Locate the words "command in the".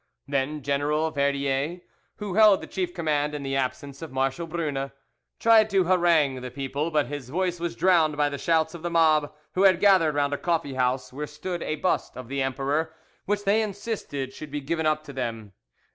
2.91-3.55